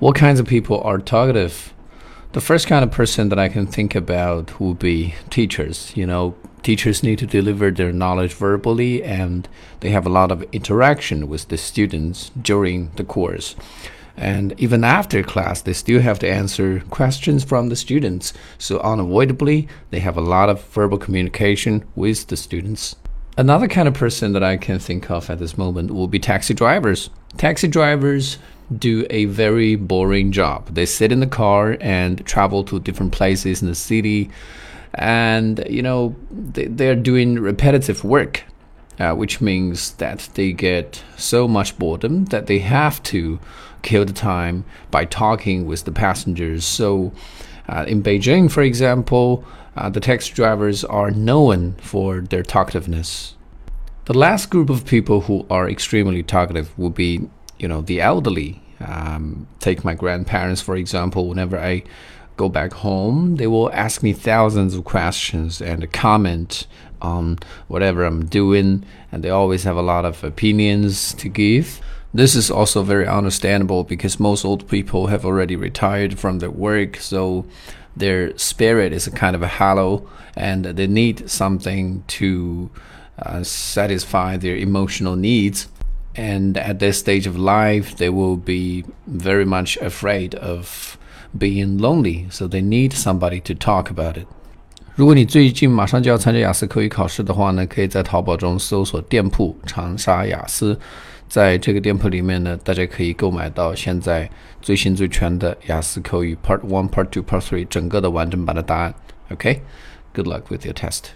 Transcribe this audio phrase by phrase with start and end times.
[0.00, 1.72] What kinds of people are talkative?
[2.32, 5.96] The first kind of person that I can think about would be teachers.
[5.96, 9.48] You know, teachers need to deliver their knowledge verbally and
[9.80, 13.54] they have a lot of interaction with the students during the course.
[14.16, 18.32] And even after class, they still have to answer questions from the students.
[18.58, 22.96] So, unavoidably, they have a lot of verbal communication with the students.
[23.36, 26.54] Another kind of person that I can think of at this moment will be taxi
[26.54, 27.10] drivers.
[27.36, 28.38] Taxi drivers
[28.76, 30.74] do a very boring job.
[30.74, 34.30] They sit in the car and travel to different places in the city,
[34.94, 38.44] and you know they, they're doing repetitive work,
[38.98, 43.38] uh, which means that they get so much boredom that they have to
[43.82, 46.64] kill the time by talking with the passengers.
[46.64, 47.12] So,
[47.68, 49.44] uh, in Beijing, for example,
[49.76, 53.34] uh, the taxi drivers are known for their talkativeness.
[54.06, 58.60] The last group of people who are extremely talkative will be, you know, the elderly.
[58.80, 61.28] Um, take my grandparents, for example.
[61.28, 61.84] Whenever I
[62.36, 66.66] go back home, they will ask me thousands of questions and comment
[67.00, 67.38] on
[67.68, 71.80] whatever I'm doing, and they always have a lot of opinions to give.
[72.12, 76.96] This is also very understandable because most old people have already retired from their work,
[76.96, 77.44] so
[77.96, 82.70] their spirit is a kind of a hollow and they need something to
[83.18, 85.68] uh, satisfy their emotional needs
[86.15, 90.97] And at this stage of life, they will be very much afraid of
[91.37, 94.25] being lonely, so they need somebody to talk about it.
[94.95, 100.77] 如果你最近马上就要参加雅思口语考试的话呢，可以在淘宝中搜索店铺“长沙雅思”。
[101.29, 104.27] 在这个店铺里面呢，大家可以购买到现在
[104.61, 108.93] 最新最全的雅思口语 Part One、Part Two、Part Three 整个的完整版的答案。
[109.31, 111.11] OK，good luck with your test。